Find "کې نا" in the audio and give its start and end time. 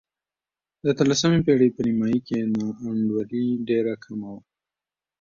2.27-2.65